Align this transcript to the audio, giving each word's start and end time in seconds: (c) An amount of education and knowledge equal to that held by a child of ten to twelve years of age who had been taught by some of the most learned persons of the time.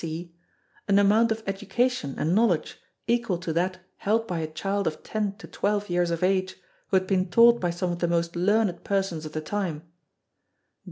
(c) 0.01 0.33
An 0.87 0.97
amount 0.97 1.31
of 1.31 1.43
education 1.45 2.15
and 2.17 2.33
knowledge 2.33 2.79
equal 3.05 3.37
to 3.37 3.53
that 3.53 3.81
held 3.97 4.25
by 4.25 4.39
a 4.39 4.47
child 4.51 4.87
of 4.87 5.03
ten 5.03 5.33
to 5.37 5.45
twelve 5.45 5.91
years 5.91 6.09
of 6.09 6.23
age 6.23 6.55
who 6.87 6.97
had 6.97 7.05
been 7.05 7.29
taught 7.29 7.61
by 7.61 7.69
some 7.69 7.91
of 7.91 7.99
the 7.99 8.07
most 8.07 8.35
learned 8.35 8.83
persons 8.83 9.27
of 9.27 9.33
the 9.33 9.41
time. 9.41 9.83